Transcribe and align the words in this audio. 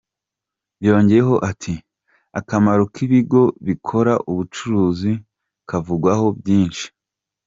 Yongeyeho 0.87 1.35
ati 1.49 1.73
“Akamaro 2.39 2.83
k’ibigo 2.93 3.41
bikora 3.65 4.13
ubucuruzi 4.31 5.11
kavugwaho 5.69 6.27
byinshi. 6.39 6.85